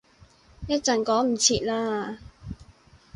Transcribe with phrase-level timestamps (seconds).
[0.67, 2.17] 一陣趕唔切喇